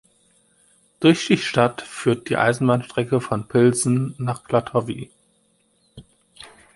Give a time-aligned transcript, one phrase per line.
[0.99, 5.11] Durch die Stadt führt die Eisenbahnstrecke von Pilsen nach Klatovy.